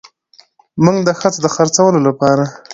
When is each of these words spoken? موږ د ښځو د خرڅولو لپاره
موږ 0.83 0.97
د 1.07 1.09
ښځو 1.19 1.39
د 1.43 1.47
خرڅولو 1.55 1.99
لپاره 2.07 2.43